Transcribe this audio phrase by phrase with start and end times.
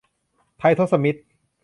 [0.57, 1.19] ไททศมิตร